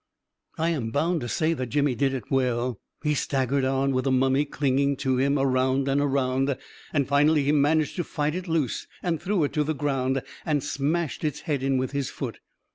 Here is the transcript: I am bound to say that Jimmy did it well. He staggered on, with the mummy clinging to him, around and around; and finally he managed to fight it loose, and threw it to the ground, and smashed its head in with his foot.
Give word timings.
I 0.57 0.69
am 0.69 0.89
bound 0.89 1.21
to 1.21 1.29
say 1.29 1.53
that 1.53 1.67
Jimmy 1.69 1.93
did 1.93 2.11
it 2.11 2.31
well. 2.31 2.79
He 3.03 3.13
staggered 3.13 3.63
on, 3.63 3.91
with 3.93 4.05
the 4.05 4.11
mummy 4.11 4.45
clinging 4.45 4.97
to 4.97 5.17
him, 5.17 5.37
around 5.37 5.87
and 5.87 6.01
around; 6.01 6.57
and 6.91 7.07
finally 7.07 7.43
he 7.43 7.51
managed 7.51 7.97
to 7.97 8.03
fight 8.03 8.33
it 8.33 8.47
loose, 8.47 8.87
and 9.03 9.21
threw 9.21 9.43
it 9.43 9.53
to 9.53 9.63
the 9.63 9.75
ground, 9.75 10.23
and 10.43 10.63
smashed 10.63 11.23
its 11.23 11.41
head 11.41 11.61
in 11.61 11.77
with 11.77 11.91
his 11.91 12.09
foot. 12.09 12.39